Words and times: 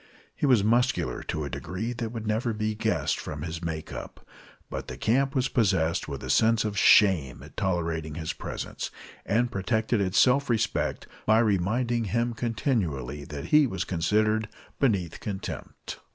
He 0.35 0.47
was 0.47 0.63
muscular 0.63 1.21
to 1.21 1.43
a 1.43 1.49
degree 1.51 1.93
that 1.93 2.09
would 2.11 2.25
never 2.25 2.53
be 2.53 2.73
guessed 2.73 3.19
from 3.19 3.43
his 3.43 3.63
make 3.63 3.93
up, 3.93 4.27
but 4.67 4.87
the 4.87 4.97
camp 4.97 5.35
was 5.35 5.47
possessed 5.47 6.07
with 6.07 6.23
a 6.23 6.29
sense 6.31 6.65
of 6.65 6.75
shame 6.75 7.43
at 7.43 7.55
tolerating 7.55 8.15
his 8.15 8.33
presence, 8.33 8.89
and 9.27 9.51
protected 9.51 10.01
its 10.01 10.17
self 10.17 10.49
respect 10.49 11.05
by 11.27 11.37
reminding 11.37 12.05
him 12.05 12.33
continually 12.33 13.25
that 13.25 13.49
he 13.53 13.67
was 13.67 13.83
considered 13.83 14.49
beneath 14.79 15.19
contempt. 15.19 15.99